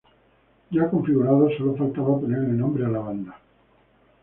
Ya 0.71 0.89
configurados, 0.89 1.53
sólo 1.59 1.75
faltaba 1.75 2.19
ponerle 2.19 2.53
nombre 2.53 2.83
a 2.87 2.89
la 2.89 2.97
banda. 2.97 3.39